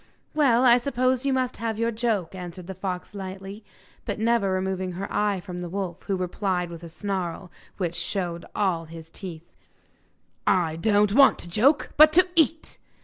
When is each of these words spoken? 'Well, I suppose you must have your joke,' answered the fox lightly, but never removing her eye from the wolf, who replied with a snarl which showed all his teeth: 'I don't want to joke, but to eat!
'Well, 0.33 0.65
I 0.65 0.79
suppose 0.79 1.27
you 1.27 1.31
must 1.33 1.57
have 1.57 1.77
your 1.77 1.91
joke,' 1.91 2.33
answered 2.33 2.65
the 2.65 2.73
fox 2.73 3.13
lightly, 3.13 3.63
but 4.03 4.17
never 4.17 4.49
removing 4.51 4.93
her 4.93 5.07
eye 5.13 5.39
from 5.39 5.59
the 5.59 5.69
wolf, 5.69 6.01
who 6.07 6.15
replied 6.15 6.71
with 6.71 6.81
a 6.83 6.89
snarl 6.89 7.51
which 7.77 7.93
showed 7.93 8.43
all 8.55 8.85
his 8.85 9.11
teeth: 9.11 9.53
'I 10.47 10.77
don't 10.77 11.13
want 11.13 11.37
to 11.37 11.47
joke, 11.49 11.91
but 11.97 12.13
to 12.13 12.27
eat! 12.35 12.79